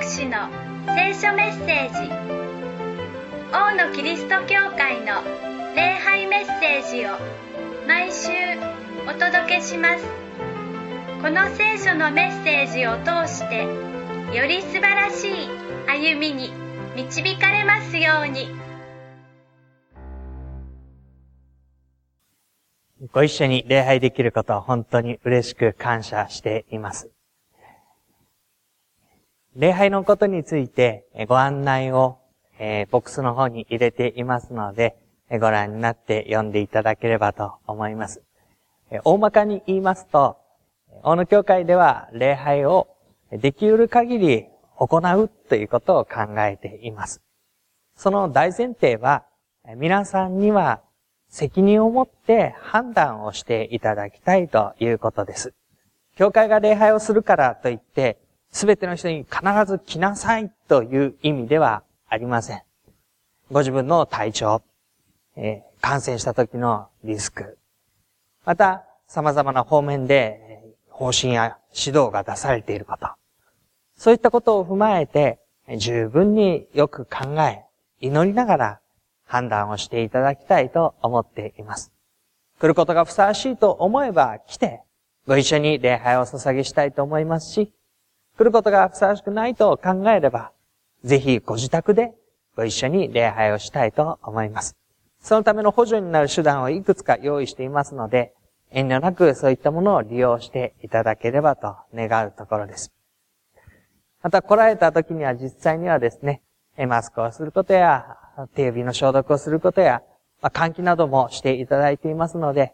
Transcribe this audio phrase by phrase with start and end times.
[0.00, 0.48] 牧師の
[0.96, 2.10] 聖書メッセージ。
[3.52, 5.22] 王のキリスト教会の
[5.76, 7.10] 礼拝メッセージを
[7.86, 8.30] 毎週
[9.06, 10.04] お届けします。
[11.20, 13.64] この聖書のメッセージを通して
[14.34, 15.48] より素晴らしい
[15.86, 16.50] 歩みに
[16.96, 18.48] 導かれますように。
[23.12, 27.10] ご一緒に礼拝できることを本当に嬉しく感謝しています。
[29.56, 32.18] 礼拝のことについてご案内を、
[32.58, 34.96] ボックスの方に入れていますので、
[35.40, 38.22] ご覧になって読んでいただければと思います。
[39.04, 40.36] 大まかに言いますと、
[41.02, 42.88] 大野教会では礼拝を
[43.32, 47.20] できうる限り行うということを考えています。
[47.96, 49.24] その大前提は、
[49.76, 50.80] 皆さんには
[51.28, 55.54] 責任を持って判断をしていただきたいということです。
[56.16, 58.18] 教会が礼拝をするからといって、
[58.52, 62.62] すべての人に必ず来なさいという意味ではありません。
[63.50, 64.62] ご自分の体調、
[65.36, 67.58] えー、感染した時のリスク、
[68.44, 73.08] また様々な方面で方針や指導が出されていること、
[73.96, 75.38] そういったことを踏まえて
[75.78, 77.64] 十分によく考え、
[78.00, 78.80] 祈りながら
[79.24, 81.92] 判断をしていただきたいと思っています。
[82.58, 84.82] 来ることがふさわしいと思えば来て、
[85.26, 87.72] ご一緒に礼拝を捧げしたいと思いますし、
[88.40, 90.52] 来ることがふさわしくないと考えれば、
[91.04, 92.14] ぜひご自宅で
[92.56, 94.78] ご一緒に礼拝をしたいと思います。
[95.20, 98.32] そのための補助になる手段をいくつか用意していますので、
[98.70, 102.90] 遠慮なくそういったものを利用していただければと願うところです。
[104.22, 106.40] また来られた時には実際にはですね、
[106.88, 108.16] マスクをすることや、
[108.54, 110.00] 手指の消毒をすることや、
[110.40, 112.72] ま、換気などもしていただいていますので、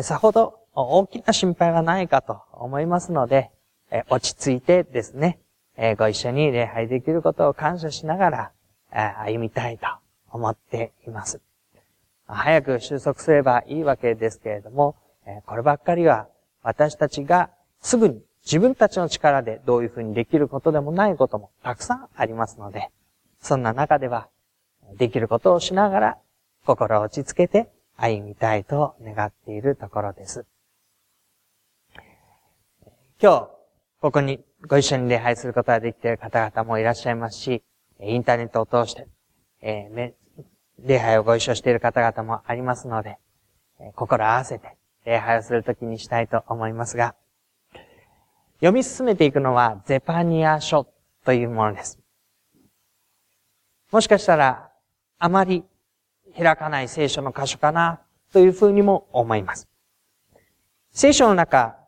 [0.00, 3.50] さほど大きな心配はないかと思いますので、
[3.92, 5.38] え落ち着いてですね、
[5.76, 8.52] えご一緒に礼拝できることを感謝しながら、
[8.90, 9.86] え歩みたいと
[10.30, 11.40] 思っています。
[12.26, 14.96] 早く収束すればいいわけですけれども、
[15.26, 16.26] えこればっかりは
[16.62, 17.50] 私たちが
[17.82, 22.90] すぐに自分たちの力でどういうふうにできることでもないこともたくさんありますので、
[23.40, 24.28] そんな中では
[24.96, 26.18] できることをしながら
[26.64, 30.46] 心を落ち着けて歩みたいと願っているところです。
[33.20, 33.61] 今日、
[34.02, 37.62] ここにご一緒に礼拝することができている方々もいらっしゃいますし、
[38.00, 39.06] インターネットを通して、
[39.60, 40.12] えー、
[40.80, 43.18] 礼拝をご一緒している方々もありますので、
[43.94, 47.14] 心合わせて礼拝をするときにしたいと思いますが、
[48.56, 50.88] 読み進めていくのはゼパニア書
[51.24, 52.00] というものです。
[53.92, 54.72] もしかしたら、
[55.20, 55.62] あまり
[56.36, 58.00] 開かない聖書の箇所かな
[58.32, 59.68] というふうにも思います。
[60.90, 61.81] 聖書の中、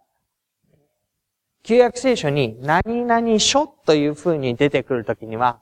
[1.65, 5.61] 旧約聖書に何々書という風に出てくるときには、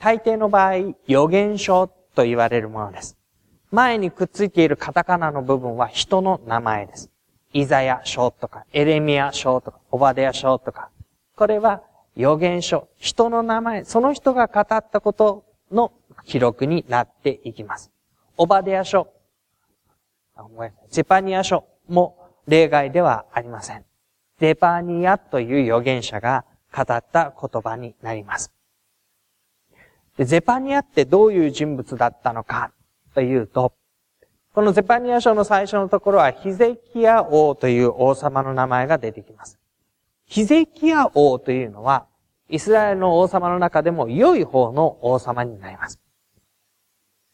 [0.00, 3.18] 大抵の場合、予言書と言われるものです。
[3.70, 7.10] 前にくっついているカタカナの部分は人の名前です。
[7.52, 10.88] イザヤ書とか、エレミア書とか、オバデヤ書とか。
[11.36, 11.82] これは
[12.16, 15.92] 予言書、人の名前、その人が語ったことの
[16.24, 17.90] 記録になっていきます。
[18.38, 19.06] オバデヤ書、
[20.88, 23.84] ゼパニア書も例外ではありません。
[24.42, 26.44] ゼパニアという預言者が
[26.74, 28.52] 語った言葉になります。
[30.18, 32.72] でゼパニアってどういう人物だったのか
[33.14, 33.72] というと、
[34.52, 39.60] このゼパニア書の最初のところはヒゼキヤ王という王様の名前が出てきます。
[40.26, 42.08] ヒゼキヤ王というのは、
[42.48, 46.00] イスラエルの王様の中でも良い方の王様になります。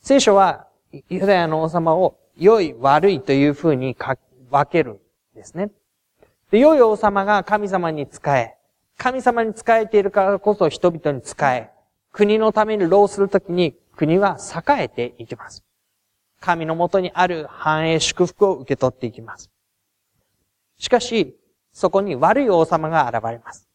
[0.02, 0.66] 聖書は、
[1.08, 3.96] ユダヤの王様を良い悪いというふうに
[4.50, 4.98] 分けるん
[5.34, 5.70] ですね。
[6.50, 8.56] で、良い王様が神様に仕え、
[8.96, 11.70] 神様に仕えているからこそ人々に仕え、
[12.12, 15.64] 国のために労するときに国は栄えていきます。
[16.40, 19.50] 神のもとにある繁栄祝福を受け取っていきます。
[20.78, 21.36] しかし、
[21.72, 23.68] そこに悪い王様が現れます。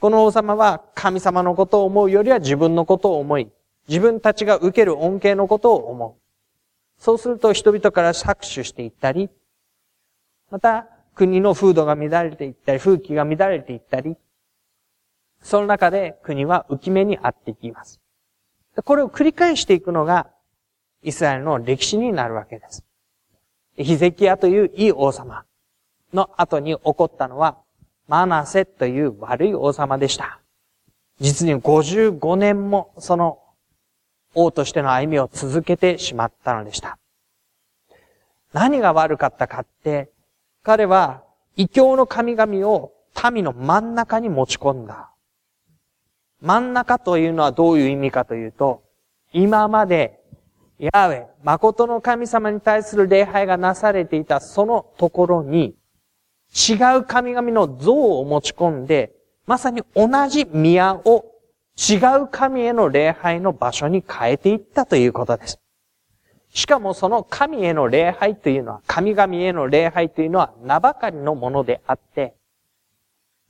[0.00, 3.50] この王様は神様のことを思うよりは自分のことを思い、
[3.88, 7.00] 自分たちが受ける恩恵のことを思う。
[7.00, 9.28] そうすると人々から搾取していったり、
[10.50, 14.16] また国の風土が乱れていったり、風紀が乱れていったり、
[15.42, 18.00] その中で国は浮き目にあっていきます。
[18.84, 20.28] これを繰り返していくのが、
[21.02, 22.84] イスラエルの歴史になるわけです。
[23.76, 25.44] ヒゼキヤといういい王様
[26.14, 27.58] の後に起こったのは、
[28.08, 30.40] マナセという悪い王様でした。
[31.20, 33.38] 実に55年もその
[34.34, 36.98] 王としての歩みを続けてしまったのでした。
[38.52, 40.10] 何が悪かったかって、
[40.62, 41.24] 彼は、
[41.56, 42.92] 異教の神々を
[43.32, 45.10] 民の真ん中に持ち込んだ。
[46.40, 48.82] 真ん中というのはどういう意味かというと、
[49.32, 50.20] 今まで、
[50.78, 55.74] ヤーウェ、誠の神様に対する礼拝がなされていたそのところに、
[56.54, 59.12] 違う神々の像を持ち込んで、
[59.46, 61.24] まさに同じ宮を
[61.76, 65.58] 違う神への礼拝の場所に変えていったということです。
[66.54, 72.34] しかもその神への礼拝というのは、神々への礼拝というのは名ばかりのものであって、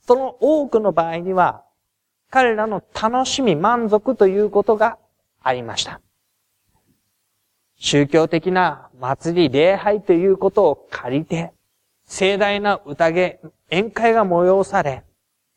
[0.07, 1.63] その多くの場合には、
[2.29, 4.97] 彼らの楽しみ、満足ということが
[5.41, 5.99] ありました。
[7.75, 11.51] 宗教的な祭り、礼拝ということを借りて、
[12.05, 15.03] 盛大な宴、宴会が催され、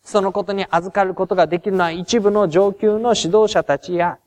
[0.02, 4.18] そのことに預かることができるのは一部の上級の指導者たちや、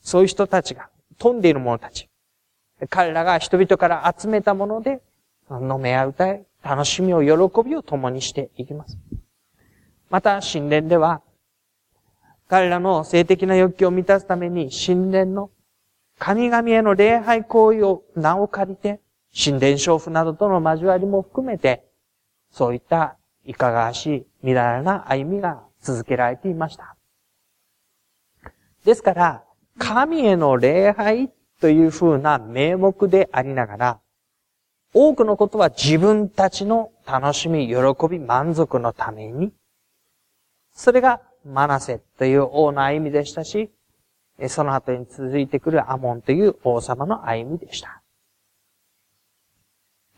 [0.00, 0.88] そういう人たちが、
[1.18, 2.08] 飛んでいる者たち。
[2.88, 5.00] 彼らが人々から集めたもので、
[5.50, 8.98] 飲め合う歌い、楽しみを、喜びを共にしていきます。
[10.10, 11.22] また、神殿では、
[12.48, 15.50] 彼らの性的な欲求を満たすために、神殿の
[16.18, 19.00] 神々への礼拝行為を名を借りて、
[19.34, 21.84] 神殿娼婦などとの交わりも含めて、
[22.52, 26.96] そういったいかがわしい、乱らな歩みが続けられていました。
[28.84, 29.44] ですから、
[29.78, 31.30] 神への礼拝
[31.62, 34.00] という風な名目でありながら、
[34.92, 37.76] 多くのことは自分たちの楽しみ、喜
[38.10, 39.52] び、満足のために、
[40.72, 43.70] それがマナセという王の歩みでしたし、
[44.48, 48.02] その後に続いてくるアモンという王様の歩みでした。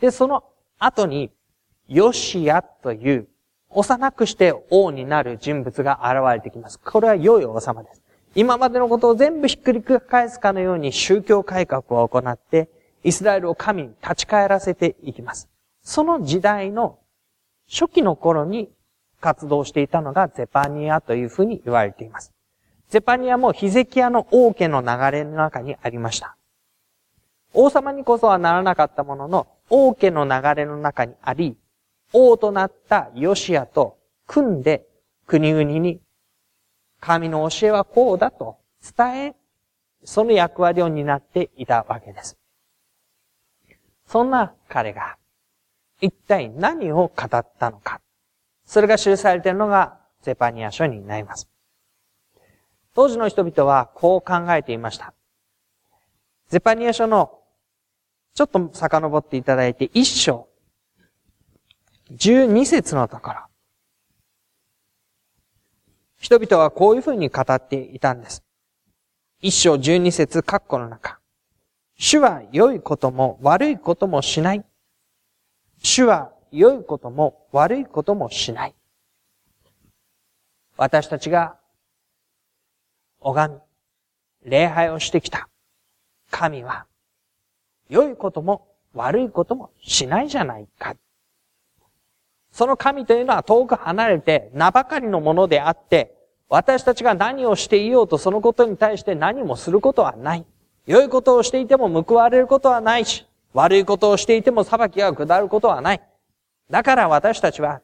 [0.00, 0.44] で、その
[0.78, 1.30] 後に、
[1.88, 3.28] ヨシアという、
[3.68, 6.80] 幼くして王になる人物が現れてきます。
[6.80, 8.03] これは良い王様です。
[8.36, 12.68] 今までのことを全部ひっくり返すかのように宗教改革を行って、
[13.04, 15.48] イスラエルを神に立ち返らせていきます。
[15.82, 16.98] その時代の
[17.70, 18.70] 初期の頃に
[19.20, 22.32] 活動していたのがゼパニアというふうに言われています。
[22.88, 26.36] ゼパニアもヒゼキヤの王家の流れの中にありました。
[27.52, 31.56] 王様にこそはならなかったものの、王家の流れの中にあり、
[32.12, 33.96] 王となったヨシアと
[34.26, 34.86] 組んで
[35.26, 36.00] 国々に
[37.04, 38.56] 神の教えはこうだと
[38.96, 39.34] 伝え、
[40.04, 42.38] その役割を担っていたわけです。
[44.06, 45.18] そんな彼が
[46.00, 48.00] 一体何を語ったのか。
[48.64, 51.46] それが記されているのがゼパニア書になります。
[52.94, 55.12] 当時の人々はこう考えていました。
[56.48, 57.38] ゼパニア書の
[58.32, 60.48] ちょっと遡っていただいて一章、
[62.10, 63.40] 十二節のところ。
[66.24, 68.42] 人々はこういうふうに語っていたんです。
[69.42, 71.18] 一章十二節括弧の中。
[71.98, 74.64] 主は良いことも悪いこともしない。
[75.82, 78.74] 主は良いことも悪いこともしない。
[80.78, 81.58] 私たちが
[83.20, 83.60] 拝み、
[84.50, 85.50] 礼拝をしてきた
[86.30, 86.86] 神は、
[87.90, 90.96] 良いことも悪いこともしないじゃないか。
[92.50, 96.13] その神というのは遠く離れて名ばかりのものであって、
[96.48, 100.44] 私たちが何をしていようとそのことに対して何もすることはない。
[100.86, 106.02] 良いことをしていても報われることはないし、悪いことをしていても裁きが下ることはない。
[106.70, 107.80] だから私たちは、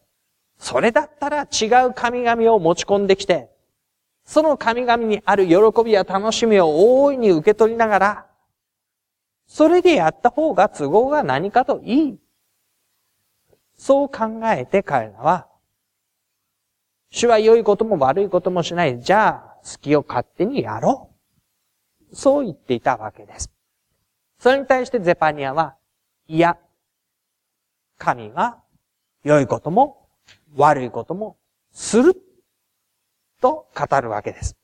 [0.58, 3.48] それだったら違う神々を持ち込んできて、
[4.24, 8.26] その神々にある喜びや楽しみを大いに受け取りながら、
[9.46, 12.18] それでやった方が都合が何かといい。
[13.76, 15.48] そう考えて彼らは、
[17.10, 19.00] 主は良いことも悪いこともしない。
[19.00, 21.10] じゃあ、好きを勝手にやろ
[22.12, 22.16] う。
[22.16, 23.50] そう言っていたわけです。
[24.38, 25.76] それに対してゼパニアは、
[26.28, 26.56] いや、
[27.98, 28.62] 神は
[29.24, 30.08] 良いことも
[30.56, 31.36] 悪いことも
[31.72, 32.14] する
[33.40, 34.56] と語るわけです。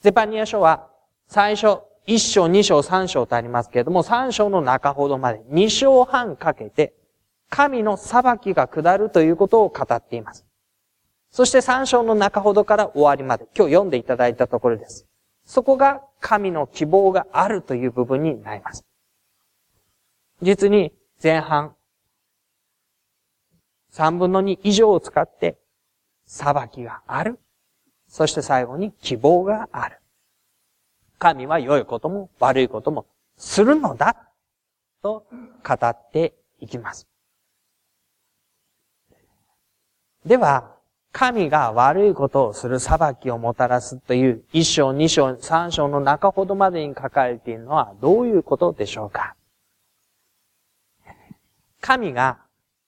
[0.00, 0.90] ゼパニア書は
[1.28, 6.94] 最初1章、2章、3章とありますけれども、3章の中ほどまで2章半かけて
[7.48, 10.44] 神の裁きが下るということを語っています。
[11.32, 15.08] そして3章の中ほどから終わりまで、今日読んでいただいたところです。
[15.44, 18.84] そこが神の希望があるという部分になります。
[20.42, 21.74] 実に前半
[23.92, 25.58] 三分の二以上を使って、
[26.24, 27.38] 裁きがある。
[28.08, 30.00] そして最後に希望がある。
[31.18, 34.16] 神は良いことも悪いこともするのだ。
[35.02, 35.26] と
[35.66, 37.06] 語っていきます。
[40.24, 40.76] では、
[41.12, 49.36] 神が悪いことをする裁きをもたらすという一章、二章、三章の中ほどまでに書かれているのはどういうことでしょうか？
[51.82, 52.38] 神が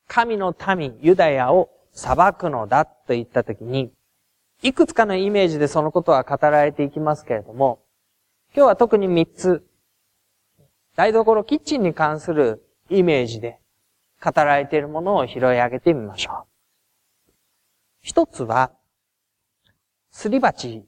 [0.08, 3.92] 神の民、ユダヤを裁くのだと言ったときに、
[4.62, 7.80] いくつかのイメージでそのことは語られていきますけれども、
[8.56, 9.66] 今日は特に3つ、
[10.96, 13.58] 台所キッチンに関するイメージで
[14.22, 16.53] 語られているものを拾い上げてみましょう。
[18.04, 18.70] 一つは、
[20.10, 20.84] すり鉢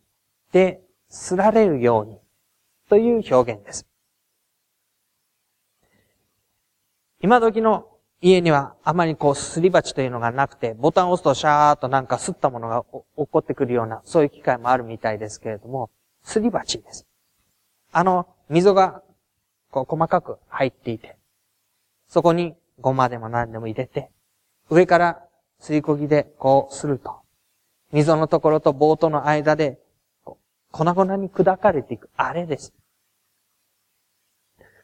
[0.52, 2.20] ですられるように
[2.90, 3.86] という表現です。
[7.22, 7.88] 今時の
[8.20, 15.88] 家にはあまりこうすり鉢というのがなくて、ボタンを押すとシャーっとなんか吸ったものが起こってくるような、そういう機会もあるみたいですけれども、
[16.22, 17.06] すり鉢です。
[17.92, 19.02] あの、溝が
[19.70, 21.16] こう細かく入っていて、
[22.08, 24.10] そこにごまでも何でも入れて、
[24.68, 25.25] 上から
[25.60, 27.20] 吸いこぎでこうすると、
[27.92, 29.78] 溝のところと棒との間で、
[30.70, 32.74] 粉々に砕かれていく、あれです。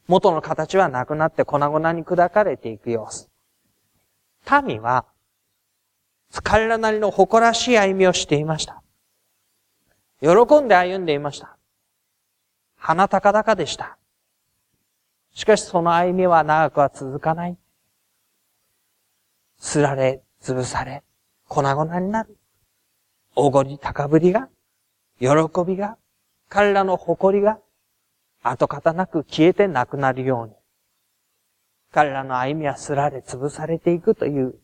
[0.06, 3.30] 元の形はなくなって粉々に砕かれていく様子。
[4.64, 5.06] 民は、
[6.42, 8.82] 彼らなりの誇らしい歩みをしていました。
[10.20, 11.56] 喜んで歩んでいました。
[12.76, 13.98] 鼻高々でした。
[15.34, 17.56] しかしその歩みは長くは続かない。
[19.58, 21.02] すられ、潰され、
[21.46, 22.36] 粉々になる。
[23.34, 24.48] おごり高ぶりが、
[25.18, 25.28] 喜
[25.66, 25.96] びが、
[26.48, 27.58] 彼らの誇りが、
[28.42, 30.54] 跡形なく消えてなくなるように。
[31.92, 34.56] 彼らの歩みはすられ潰されていくという、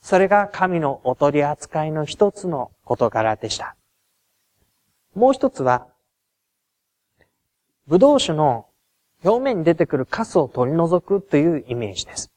[0.00, 3.76] それが神のお取り扱いの一つの事柄でした。
[5.14, 5.88] もう一つは、
[7.88, 8.68] 武道酒の
[9.24, 12.30] 表面に出てくるカスを取り除くというイメージです。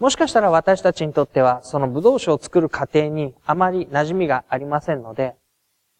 [0.00, 5.36] もしかしたら私たちにとっては、その武道酒を作る過程にあまり馴染みがありませんので、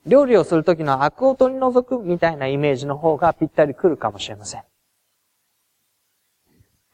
[0.06, 4.62] 料理をするときのアクを取り除くみたいなイメージの方がぴったり来るかもしれません。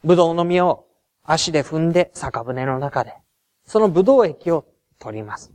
[0.02, 0.88] ブドウの実を
[1.22, 3.14] 足で踏んで酒舟の中で、
[3.64, 4.64] そのブドウ液を
[4.98, 5.52] 取ります。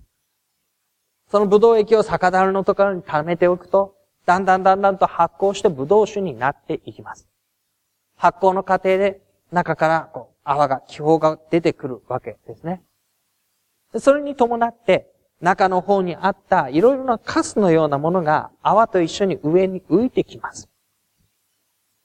[1.29, 7.27] そのブドウ液を酒樽のところに溜めておくと、だんだんだんだんと発酵してブドウ酒になっていきます。
[8.15, 9.20] 発酵の過程で
[9.51, 12.82] 中からこ泡が、気泡が出てくるわけですね。
[14.00, 20.70] それに伴って、中の方にあったいろいろなカスのようなものが泡と一緒に上に浮いてきます。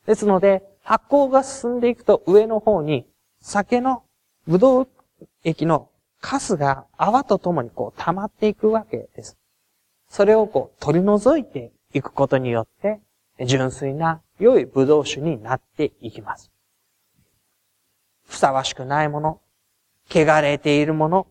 [0.07, 3.07] ですので、発酵が進んでいくと上の方に
[3.41, 4.05] 酒の
[4.47, 4.89] ブドウ
[5.45, 5.91] 液の
[6.21, 9.37] カスが泡とともにこう溜まっていくわけです。
[10.09, 13.01] それをこう取り除いていくことによって、
[13.45, 16.51] 純粋な良いブドウ酒になっていきます。
[18.27, 19.41] ふさわしくないもの、
[20.11, 21.27] 汚れているもの、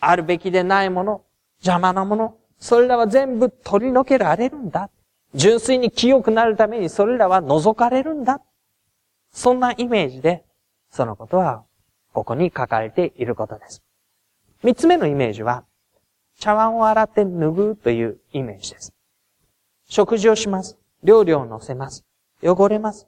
[0.00, 1.24] あるべきでないもの、
[1.60, 4.90] 邪魔なもの、それらは全部取り除けられるんだ。
[5.34, 8.40] 純粋に清くなるためにそれらは除かれるんだ。
[9.32, 10.44] そんなイメージで、
[10.90, 11.64] そのことは、
[12.12, 13.82] ここに書かれていることです。
[14.62, 15.64] 三つ目のイメージは、
[16.38, 18.92] 茶碗を洗って脱ぐというイメージです。
[19.88, 20.78] 食事をします。
[21.02, 22.04] 料理を乗せます。
[22.42, 23.06] 汚れます。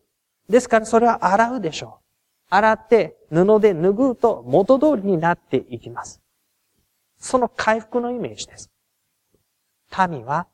[0.48, 2.03] ですからそれは洗うでしょう。
[2.50, 6.20] 洗って布で脱ぐと元通りになっていきます。
[7.18, 8.70] その回復のイメージです。
[10.10, 10.46] 民は、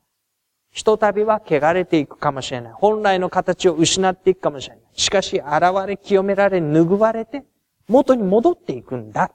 [0.71, 2.73] ひとたびは汚れていくかもしれない。
[2.73, 4.83] 本来の形を失っていくかもしれない。
[4.93, 7.43] しかし、現れ、清められ、拭われて、
[7.87, 9.31] 元に戻っていくんだ。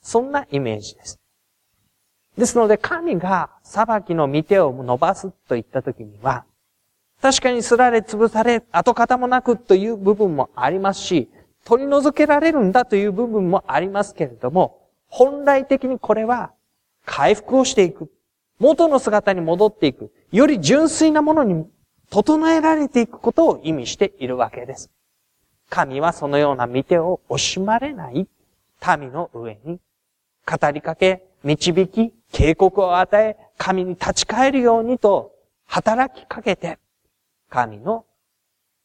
[0.00, 1.20] そんなイメージです。
[2.38, 6.46] ですので、神が裁きの御手を伸ばすと言ったときには、
[7.20, 11.30] 確かにすられ潰され、跡形もなくという部分もありますし、
[11.64, 16.52] 取り除けられるんだという部分もありますけれども、本来的にこれは
[17.04, 18.10] 回復をしていく。
[18.58, 20.12] 元の姿に戻っていく。
[20.30, 21.66] より純粋なものに
[22.10, 24.90] 整えられていくことを意味しているわけです。
[25.68, 28.28] 神はそのような見てを惜しまれない
[28.98, 29.80] 民の上に
[30.46, 35.32] 語りかけ、導き、警告を与え、神に立ち返るようにと
[35.66, 36.78] 働きかけて、
[37.48, 38.04] 神の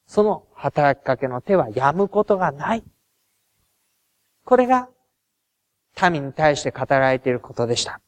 [0.07, 2.83] その働きかけの手は止むことがない。
[4.45, 4.89] これが
[6.09, 7.99] 民に対して語られていることでした。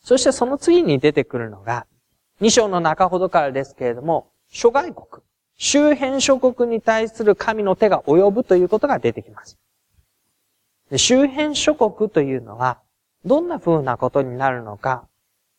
[0.00, 1.86] そしてその次に出てくるのが、
[2.40, 5.22] 二章の中ほどからですけれども、諸外国、
[5.56, 9.58] 周辺諸国に対する神の手が及ぶということが出てきます。
[10.90, 12.80] で周辺諸国というのは、
[13.24, 15.08] どんな風なことになるのか、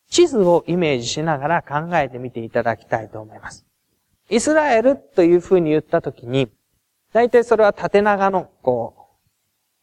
[0.08, 3.67] 地図をイメージしながら考えてみていただきたいと思います。
[4.30, 6.50] イスラエルというふうに言ったときに、
[7.12, 8.94] 大体それは縦長の、こ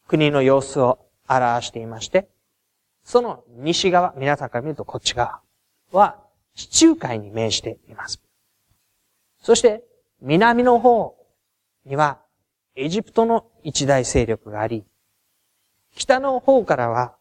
[0.04, 0.98] う、国の様子を
[1.28, 2.28] 表していまして、
[3.04, 5.40] その西側、皆さんから見るとこっち側
[5.92, 6.16] は
[6.54, 8.20] 地中海に面しています。
[9.42, 9.84] そして、
[10.20, 11.16] 南の方
[11.84, 12.18] には
[12.74, 14.84] エジプトの一大勢力があり、
[15.94, 17.16] 北の方からは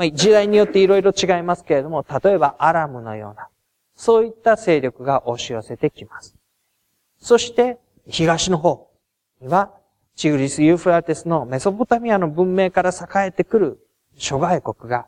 [0.00, 3.48] まあ、時代によっていろいろ違いますけれども、例えばアラムのような、
[3.94, 6.34] そういった勢力が押し寄せてきます。
[7.20, 8.90] そして、東の方
[9.40, 9.72] には、
[10.16, 13.86] チグリス・ユーフラテスのメソポタミアの文明から栄えてくる
[14.16, 15.06] 諸外国が、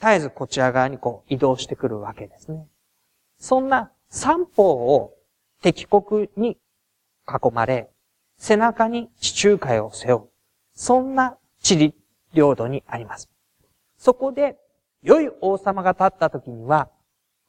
[0.00, 2.66] 絶えずこちら側にこう移動してくるわけですね。
[3.38, 5.14] そんな三方を
[5.62, 6.58] 敵国に
[7.28, 7.90] 囲まれ、
[8.38, 10.28] 背中に地中海を背負う。
[10.74, 11.94] そんな地理
[12.32, 13.28] 領土にあります。
[13.98, 14.56] そこで、
[15.02, 16.88] 良い王様が立った時には、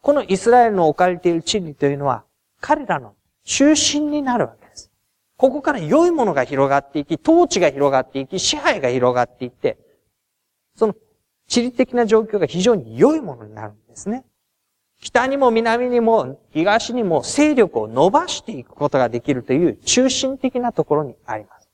[0.01, 2.23] このイスラエルの置かれている地理というのは、
[2.59, 4.91] 彼らの中心になるわけです。
[5.37, 9.77] ここから良いものが広がっていき、統治が広がっていき、支配が広がっていって、
[10.75, 10.95] その
[11.47, 14.23] 地理的な状況が非常に良いものになるんですね。
[15.01, 21.67] 北にも南にも東にも勢力を伸ばしていくことができるという中心的なところにあります。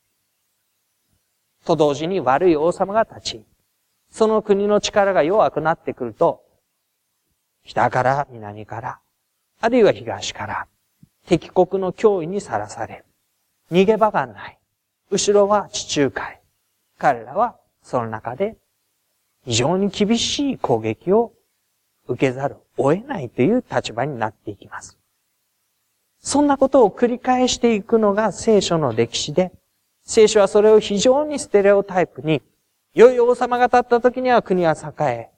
[1.65, 3.45] と同時に悪い王様が立ち、
[4.09, 6.41] その国の力が弱くなってくると、
[7.65, 8.99] 北から南から、
[9.59, 10.67] あるいは東から、
[11.27, 13.05] 敵国の脅威にさらされる。
[13.69, 14.57] 逃げ場がない。
[15.11, 16.39] 後ろは地中海。
[16.97, 18.57] 彼らはその中で
[19.45, 21.33] 非常に厳しい攻撃を
[22.07, 24.97] 受けざるを得ないという立場になっていきます。
[26.19, 29.51] そんなことを繰り返していくのが聖書の歴史で、
[30.03, 32.41] 聖書はそれを非常にステレオタイプに、
[32.93, 35.29] 良い王様が立った時には国は栄え、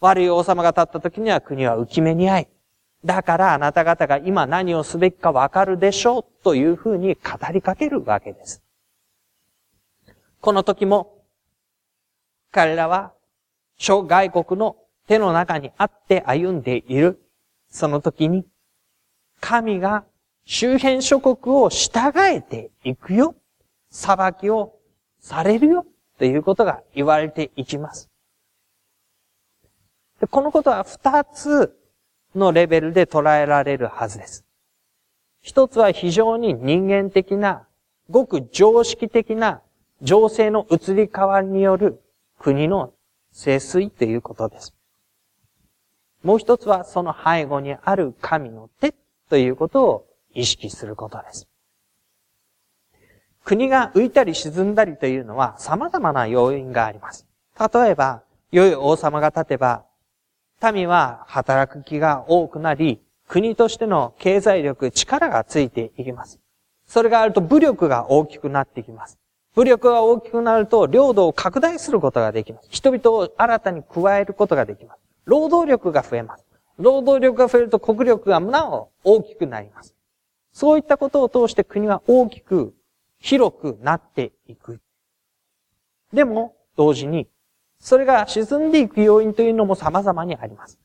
[0.00, 2.48] 悪い王様が立った時には国は浮き目に遭い、
[3.04, 8.62] だからあなた方が今何をすべきかわかるでしょうというふうに語りかけるわけです。
[10.40, 11.22] この時も、
[12.50, 13.12] 彼らは
[13.76, 14.76] 諸外国の
[15.06, 17.20] 手の中にあって歩んでいる。
[17.70, 18.44] その時に、
[19.40, 20.04] 神が
[20.44, 23.34] 周辺諸国を従えていくよ。
[23.90, 24.74] 裁きを
[25.20, 25.86] されるよ。
[26.18, 28.10] ということが言われていきます。
[30.30, 31.77] このことは二つ
[32.38, 34.44] のレベルで捉えられるはずです。
[35.42, 37.66] 一つは非常に人間的な、
[38.10, 39.60] ごく常識的な
[40.02, 42.00] 情勢の移り変わりによる
[42.38, 42.92] 国の
[43.34, 44.74] 清水ということです。
[46.22, 48.94] もう一つはその背後にある神の手
[49.28, 51.48] ということを意識することです。
[53.44, 57.26] 国が浮いたり沈んだりというのは様々な要因があります。
[57.58, 58.22] 例えば、
[58.52, 59.84] 良い王様が立てば、
[60.72, 66.40] 民は働く気が多くなり、国としての経済力、力がついていきます。
[66.86, 69.18] それがあると武力が大きくなっていきます。
[69.54, 72.68] 武力が大きくなると領土を拡大することができます。
[72.70, 75.00] 人々を新たに加えることができます。
[75.24, 76.46] 労働力が増えます。
[76.78, 79.94] 労働力が増えると国力がなお大きくなります。
[80.52, 82.74] そういったことを通して国は大きく、
[83.20, 84.80] 広くなっていく。
[86.12, 87.28] でも、同時に、
[87.80, 90.78] それが沈んでいく要因というのも様々にあります。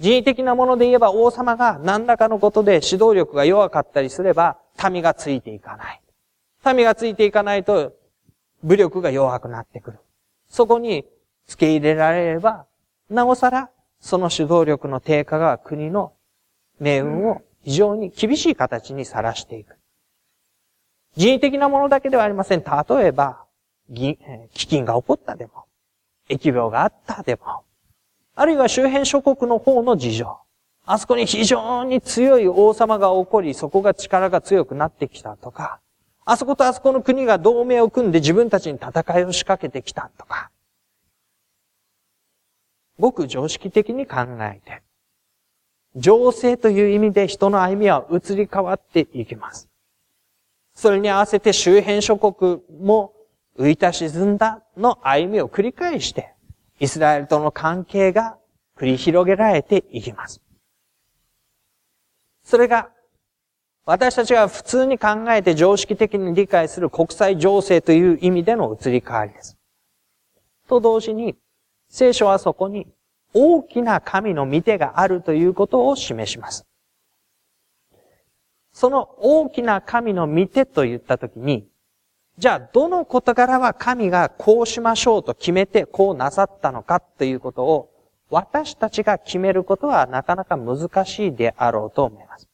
[0.00, 4.58] 人為的なもので言えば王様が何らかのことで指導力が弱かったりすれば、
[4.90, 6.02] 民がついていかない。
[6.74, 7.92] 民がついていかないと、
[8.64, 9.98] 武力が弱くなってくる。
[10.48, 11.04] そこに
[11.46, 12.66] 付け入れられれば、
[13.10, 16.12] なおさら、その主導力の低下が国の
[16.80, 19.76] 命運を非常に厳しい形にさらしていく。
[21.16, 22.64] 人為的なものだけではありません。
[22.64, 23.44] 例えば、
[23.90, 24.18] 飢
[24.54, 25.66] 饉が起こったでも、
[26.28, 27.64] 疫病があったでも、
[28.34, 30.38] あるいは周辺諸国の方の事情。
[30.84, 35.80] あそこに非常に強い王様が起こり、そこが力が強くなってきたとか、
[36.24, 40.50] あそことあそこの国が同盟を組んで自分たちに戦いを仕掛けてきたとか、
[42.98, 44.82] ごく常識的に考えて、
[45.96, 49.68] 情勢という意味で人の歩みは移り変わっていきます。
[50.74, 53.12] それに合わせて周辺諸国も
[53.58, 56.34] 浮いた沈んだの歩みを繰り返して、
[56.80, 58.38] イスラエルとの関係が
[58.76, 60.40] 繰り広げられていきます。
[62.44, 62.90] それが、
[63.84, 69.56] 私たちが普通に考えて常識的に理解する国際情勢という意味での移り変わりです。
[70.68, 71.36] と同時に、
[71.88, 72.86] 聖書はそこに
[73.34, 76.66] 大きな神の見てがあるということを示します。
[78.72, 81.68] その大きな神の見てと言ったときに、
[82.38, 87.90] じゃあどの事柄は神がこうしましょうと決めてこうなさったのかということを
[88.30, 92.48] 私たちが決めることはなかなか難しいであろうと思います。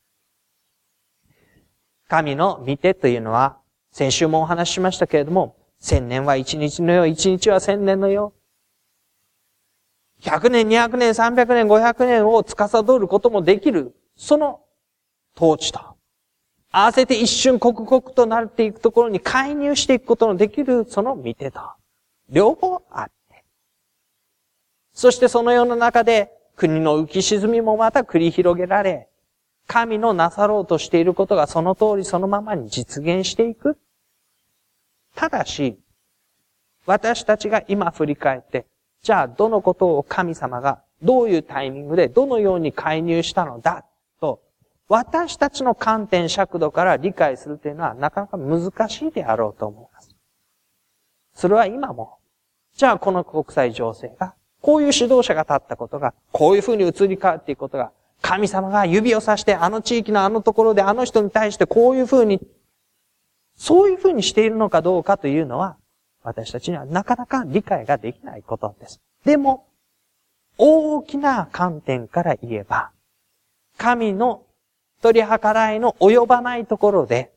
[2.08, 3.58] 神の見てというのは
[3.92, 8.32] 先週もお話ししましたけれども、千年は一日のよう、一日は千年のよ
[10.20, 10.22] う。
[10.22, 14.60] 100年、200年、300年、500年を司ることもできる、その
[15.36, 15.80] 統治と、
[16.70, 21.60] 合わせて一瞬刻々となっていくところに介入していくことのできる、その見てと、
[22.28, 23.44] 両方あって、
[24.92, 29.08] そしてその世の中で国の浮き沈みもまた繰り広げられ、
[29.66, 33.78] 神のなさろうとしていることがその通りそのままに実現していく。
[35.14, 35.78] ただし、
[36.86, 38.66] 私たちが今振り返って、
[39.02, 43.84] じゃあどのことを神様がどういうタイミングでどのように介入したのだ、
[44.88, 50.14] 私たちの観点尺度から理解するというのはなかなか難しいであろうと思います。
[51.34, 52.18] それは今も、
[52.74, 62.40] じゃあこの国際情勢がこういう指導者が立ったことが、こういうふうに移り変わっていくことが、神様が指をさして、あの地域のあのところであの人に対してこういうふうに、
[63.56, 65.76] そういうふうにしているのかどうかというのは、
[66.22, 69.00] 私たちにはなかなか理解ができないことです。
[69.24, 69.66] でも、
[70.56, 72.90] 大きな観点から言えば、
[73.76, 74.42] 神の
[75.02, 77.32] 取り計らいの及ばないところで、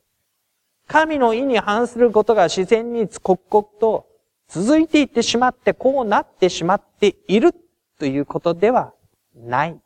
[0.86, 4.06] 神の意に反することが自然に刻々と
[4.48, 7.54] 続いていってしまってこうなってしまっている
[7.98, 8.92] ということでは
[9.34, 9.80] ない。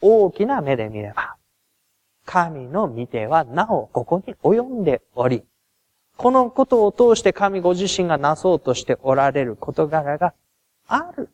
[0.00, 1.36] 大きな目で見れば、
[2.24, 5.44] 神の見てはなおここに及んでおり、
[6.16, 10.34] このことを通して神ご自身がなそうとしておられる事柄が
[10.86, 11.28] ある。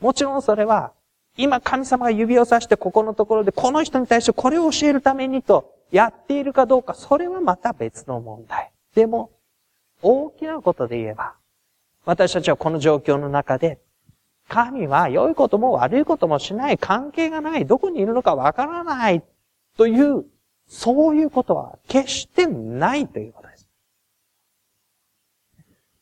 [0.00, 0.92] もちろんそれは、
[1.38, 8.72] 今神様が指をさしてここのところでこの人に対してこれを教えるためにとやっているかどうか、それはまた別の問題。
[8.94, 9.30] でも、
[10.02, 11.34] 大きなことで言えば、
[12.04, 13.78] 私たちはこの状況の中で、
[14.48, 19.22] 神は良いことも悪いこともしない、関係がない、どこにいるのかわからない
[19.76, 20.24] という、
[20.66, 23.68] そういうことは決してないということです。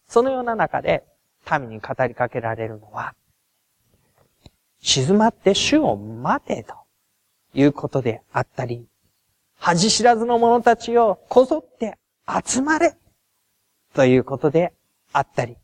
[0.09, 1.05] そのような中で、
[1.51, 3.15] 民に語りかけられるのは、
[4.81, 6.75] 静まって主を待てと
[7.55, 8.87] いうことであったり、
[9.59, 11.99] 恥知らずの者たちをこぞって
[12.45, 12.97] 集まれ
[13.95, 14.73] ということで
[15.13, 15.57] あったり、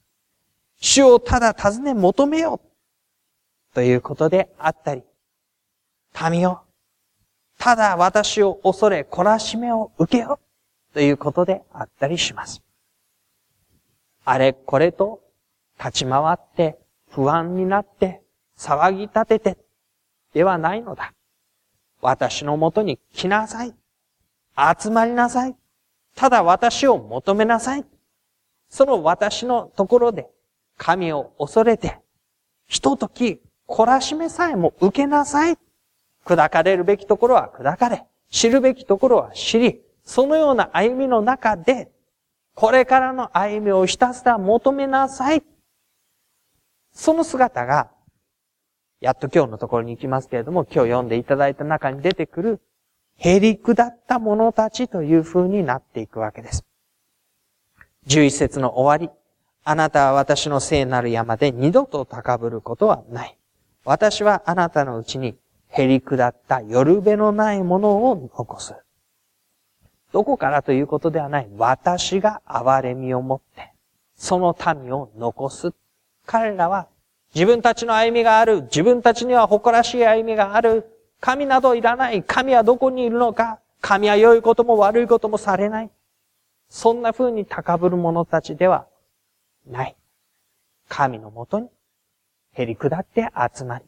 [0.81, 5.03] 主をただ尋ね求めようということであったり、
[6.31, 6.63] 民よ、
[7.59, 10.41] ただ私を恐れ懲らしめを受けよ
[10.93, 12.63] ということであったりします。
[14.25, 15.21] あれこれと
[15.79, 16.79] 立ち回って
[17.11, 18.22] 不安になって
[18.63, 19.59] 騒ぎ立てて
[20.33, 21.13] ではないのだ。
[22.01, 23.75] 私のもとに来なさい。
[24.81, 25.57] 集まりなさい。
[26.15, 27.85] ただ私を求めなさい。
[28.69, 30.31] その私のところで
[30.79, 31.99] 神を恐れて、
[32.69, 35.59] ひととき懲らしめさえも受けなさい。
[36.25, 41.91] 砕かれるべきところは砕かれ、知るべきところは知り、そのような歩みの中で、
[42.55, 45.43] これからの歩みをひたすら求めなさい。
[46.93, 47.91] その姿が、
[49.03, 52.61] やっと今日のところに行きますけれども、今日読んでいただいた中に出てくる、
[53.19, 56.65] へりくだった者たちという風になっていくわけです。
[58.07, 59.13] 11節の終わり。
[59.65, 63.37] あなたは私の聖なる山で二度と高ぶることはない。
[63.85, 65.37] 私はあなたのうちに
[65.77, 68.73] 減り下った夜べのないものを残す。
[70.13, 71.49] どこからということではない。
[71.57, 73.73] 私が憐れみを持って、
[74.15, 75.73] その民を残す。
[76.25, 76.87] 彼らは
[77.35, 78.63] 自分たちの歩みがある。
[78.63, 80.87] 自分たちには誇らしい歩みがある。
[81.21, 82.23] 神などいらない。
[82.23, 83.61] 神はどこにいるのか。
[83.81, 85.91] 神は良いことも悪いこともされない。
[86.69, 88.87] そんな風に高ぶる者たちでは
[89.67, 89.97] ない。
[90.89, 91.69] 神のもとに、
[92.55, 93.85] 減り下って集まり、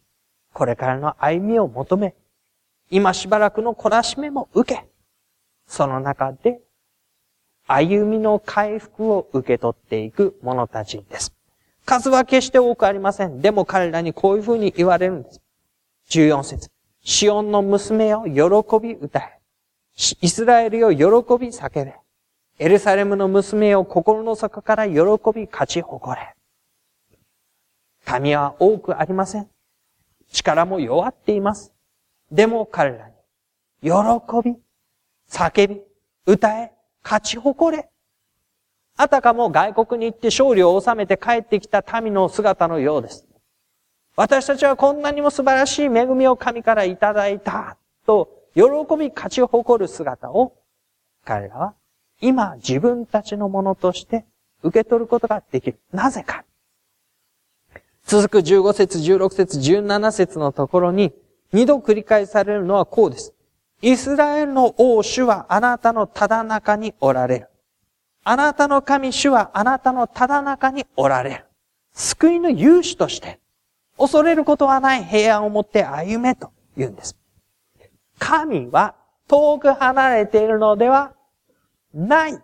[0.53, 2.15] これからの歩みを求め、
[2.91, 4.87] 今しばらくの懲らしめも受け、
[5.67, 6.61] その中で、
[7.67, 11.34] 歩みの回復を受け取っていく者たちです。
[11.85, 13.41] 数は決して多くありません。
[13.41, 15.41] でも彼らにこういう風に言われるんです。
[16.11, 16.71] 14節
[17.03, 19.41] シオンの娘を喜び歌え。
[20.21, 20.99] イスラエルを喜
[21.39, 21.95] び叫べ。
[22.59, 24.95] エルサレムの娘を心の底から喜
[25.35, 26.35] び勝ち誇れ。
[28.21, 29.49] 民は多くありません。
[30.31, 31.73] 力も弱っています。
[32.31, 33.15] でも彼らに、
[33.83, 33.91] 喜
[34.43, 34.57] び、
[35.29, 35.81] 叫び、
[36.27, 37.89] 歌え、勝ち誇れ。
[38.97, 43.27] あたかも外国に行って勝利を収めて帰ってきた民の姿のようです。
[44.17, 47.77] 私たちはこんなにも素晴らしい恵みを神からいただいた
[48.07, 48.63] と、喜
[48.97, 50.55] び勝ち誇る姿を
[51.25, 51.75] 彼らは
[52.21, 54.25] 今自分たちのものとして
[54.63, 55.81] 受け取ることができる。
[55.93, 56.45] なぜか。
[58.07, 61.13] 続く15節、16節、17節のところに
[61.53, 63.35] 二度繰り返されるのはこうです。
[63.83, 67.49] イスラエルの王主はあなたのただ中におられる。
[68.25, 71.45] あなたの神主はあなたのただ中におられる。
[71.93, 73.39] 救いの勇士として、
[73.99, 77.17] 恐れることはない平安を持って歩めと言うんです。
[78.19, 78.95] 神は
[79.29, 81.13] 遠く離れているのでは
[81.93, 82.43] ない。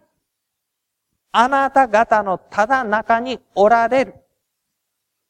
[1.33, 4.15] あなた方のただ中におられる。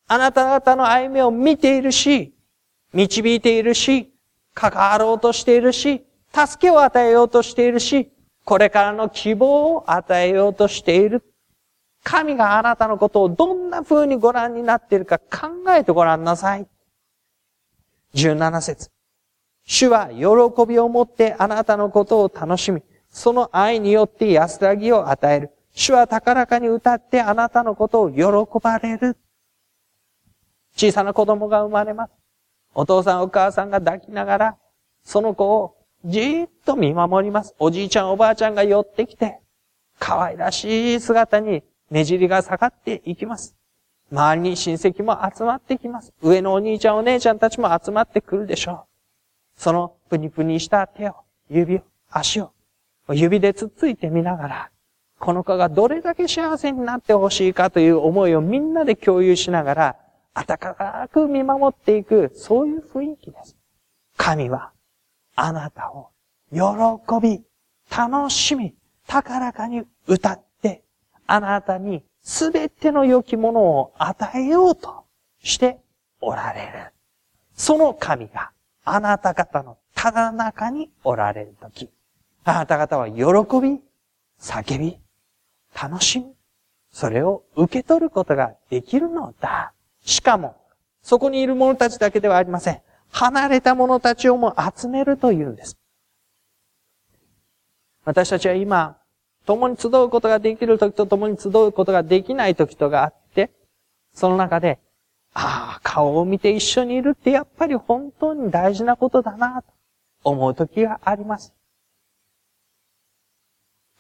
[0.08, 2.34] あなた方の歩みを見ているし、
[2.92, 4.12] 導いているし、
[4.52, 8.12] 関わろうとしているし、助けを与えようとしているし、
[8.44, 11.22] これからの希望を与えようとしている。
[12.03, 16.66] 神があなたのことをどんな風にご覧になっているか考えてごらんなさい。
[18.14, 18.90] 17節
[19.64, 25.50] 主は喜びを持ってあなたのことを楽しみ、その愛によって安らぎを与える。
[25.72, 28.22] 主は高らかに歌ってあなたのことを喜
[28.61, 29.16] ばれる。
[30.76, 32.12] 小さな子供が生まれます。
[32.74, 34.57] お父さんお母さんが抱きながら、
[35.05, 37.54] その子をじーっと見守ります。
[37.58, 39.40] おじいちゃんおばあちゃんが寄ってきて、
[39.98, 43.56] 可愛らしい姿にねじりが下がっていきます。
[44.10, 46.12] 周りに親戚も集まってきます。
[46.22, 49.60] 上のお兄ちゃんお姉ちゃんたちも集まってくるでしょう。
[49.60, 51.16] そのプニプニした手を、
[51.50, 52.52] 指を、足を、
[53.10, 54.70] 指でつっついてみながら、
[55.18, 59.96] この子がどれだけ幸せになってほしいかという思いをみんなで共有しながら、
[60.32, 63.56] 温かく見守っていく、そういう雰囲気です。
[64.16, 64.72] 神は、
[65.42, 66.11] あなたを
[66.53, 66.61] 喜
[67.22, 67.42] び、
[67.90, 68.74] 楽しみ、
[69.07, 70.83] 高らかに歌って、
[71.26, 75.07] あなたにすべての良きものを与えようと
[75.42, 75.81] して
[76.20, 76.92] おられる。
[77.55, 78.50] その神が
[78.85, 81.88] あなた方のただ中におられるとき、
[82.44, 83.81] あなた方は喜び、
[84.38, 84.98] 叫び、
[85.74, 86.35] 楽しみ、
[86.92, 89.72] それを受け取ることができるのだ。
[90.05, 90.57] しかも、
[91.03, 92.83] そこにいる者たちだけではありません。
[93.11, 95.77] 離れた者たちをも集めるというんです。
[98.05, 98.99] 私たちは今、
[99.46, 103.51] 共に集うことができる時と共に集うことができない時とがあって、
[104.12, 104.79] その中で、
[105.35, 109.68] ああ、顔を見て一緒にいるってやっぱり本当に大事なことだな、と
[110.25, 111.53] 思う時があります。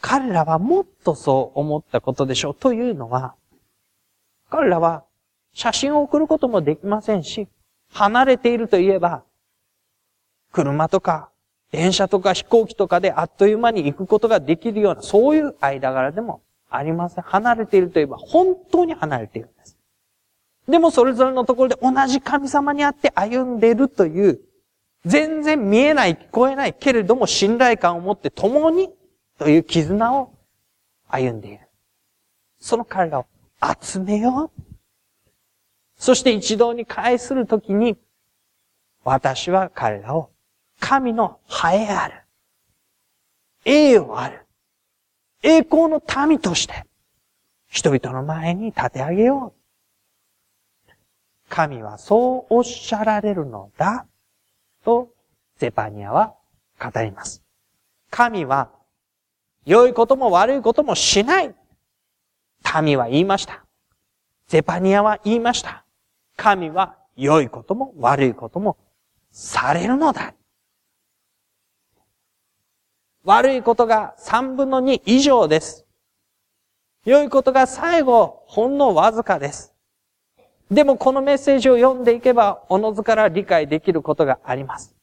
[0.00, 2.54] 彼らはもっとそう思ったことでしょう。
[2.54, 3.34] というのは、
[4.48, 5.04] 彼らは
[5.52, 7.48] 写真を送ることもできませんし、
[7.92, 9.24] 離れているといえば、
[10.52, 11.30] 車とか、
[11.70, 17.24] 電車とか飛行機とかであっという間に行くことができるような、そういう間柄でもありません。
[17.24, 19.76] 離れているといえば、本当に離れているんです。
[20.68, 24.40] でもそれぞれのところで同じ神様にあって歩んでいるという、
[25.04, 28.90] 全然見えない、聞こえないけれども信頼感を持って共に
[29.38, 30.32] という絆を
[31.08, 31.60] 歩んでいる。
[32.60, 33.26] その彼らを
[33.80, 34.69] 集めよう。
[36.00, 37.98] そして一堂に会するときに、
[39.04, 40.30] 私は彼らを
[40.80, 42.22] 神のハエある。
[43.66, 44.46] 栄誉ある。
[45.42, 46.86] 栄光の民として、
[47.68, 49.52] 人々の前に立て上げよ
[50.88, 50.92] う。
[51.50, 54.06] 神はそうおっしゃられるのだ。
[54.82, 55.12] と、
[55.58, 56.34] ゼパニアは
[56.80, 57.42] 語ります。
[58.08, 58.70] 神は、
[59.66, 61.54] 良いことも悪いこともしない。
[62.82, 63.66] 民は言いました。
[64.46, 65.84] ゼパニアは言いました。
[66.40, 68.78] 神は良いことも悪いことも
[69.30, 70.32] されるのだ。
[73.24, 75.84] 悪いことが三分の二以上です。
[77.04, 79.74] 良いことが最後、ほんのわずかです。
[80.70, 84.96] でもこのメッセージを読んでいけば、おのずから理解できることがあります。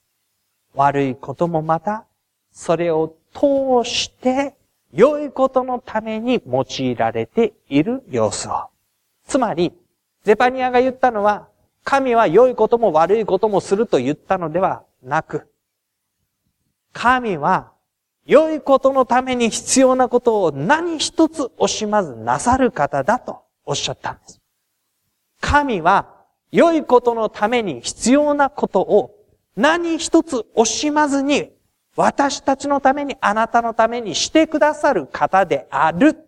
[0.74, 2.08] 悪いこともまた、
[2.52, 4.56] それを通して、
[4.92, 8.70] 良いことのために用いられている様子を。
[9.28, 9.72] つまり、
[10.28, 11.48] ゼパニアが言ったのは、
[11.86, 15.48] 神は良いことも悪いこともすると言ったのではなく、
[16.92, 17.72] 神は
[18.26, 24.42] 良いことのために必要なことを何一つ惜しまずなさる方だとおっしゃったんです。
[25.40, 26.10] 神は
[26.52, 29.16] 良いことのために必要なことを
[29.56, 31.52] 何一つ惜しまずに
[31.96, 36.27] 私たちのためにあなたのためにしてくださる方である。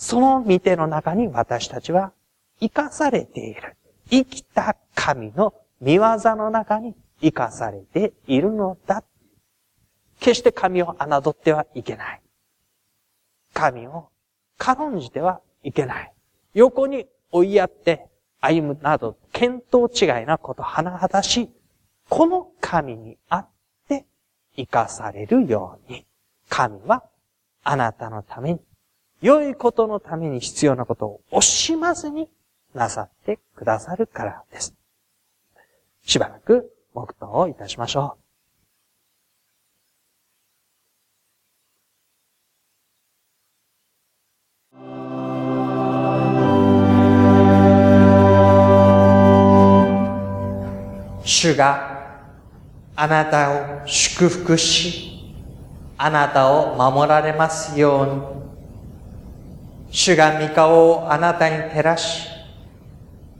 [0.00, 2.12] その見ての中に私たちは
[2.58, 3.76] 生かされている。
[4.10, 9.04] 生きた神の見業の中に生かされているのだ。
[10.18, 12.22] 決して神を侮ってはいけない。
[13.52, 14.08] 神を
[14.56, 16.12] 軽んじてはいけない。
[16.54, 18.08] 横に追いやって
[18.40, 21.50] 歩むなど、見当違いなこと、甚だし、
[22.08, 23.48] この神にあっ
[23.86, 24.06] て
[24.56, 26.06] 生かされるように、
[26.48, 27.04] 神は
[27.62, 28.60] あなたのために
[29.22, 32.28] 良いことのために必要なことを惜しまずに
[32.74, 34.74] なさってくださるからです。
[36.02, 38.20] しばらく黙祷をいたしましょう。
[51.22, 52.22] 主が
[52.96, 55.34] あなたを祝福し、
[55.96, 58.39] あなたを守られますように。
[59.90, 62.28] 主が御顔をあなたに照らし、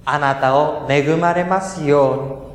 [0.04, 2.50] あなたを恵まれますよ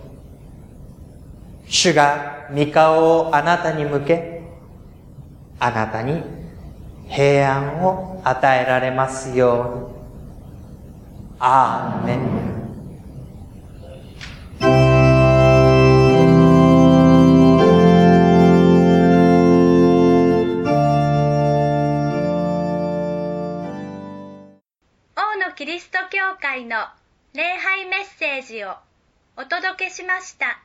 [1.66, 1.72] うに。
[1.72, 4.42] 主が御顔をあなたに向け、
[5.60, 6.22] あなたに
[7.08, 9.96] 平安を与えられますように。
[11.40, 12.55] アーメン。
[26.46, 26.78] 会の
[27.34, 28.76] 礼拝メッセージを
[29.36, 30.62] お届けしました。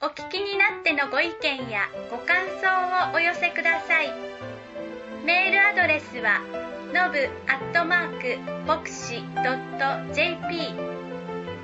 [0.00, 4.10] お聞きになってのご意見やご感想をお寄せください。
[5.22, 6.40] メールアドレスは
[6.94, 10.56] のぶアットマークボクシドット JP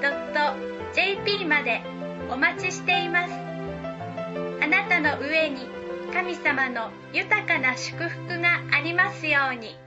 [0.02, 1.81] ドット JP まで
[2.31, 3.33] お待ちしています。
[4.62, 5.82] あなたの上に
[6.12, 9.82] 神様の豊かな祝福がありますように。